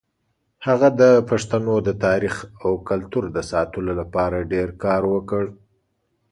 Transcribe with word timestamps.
هغه 0.67 0.89
د 1.01 1.03
پښتنو 1.29 1.75
د 1.87 1.89
تاریخ 2.05 2.35
او 2.63 2.71
کلتور 2.89 3.23
د 3.35 3.37
ساتلو 3.51 3.91
لپاره 4.01 4.47
ډېر 4.53 4.69
کار 4.83 5.01
وکړ. 5.13 5.43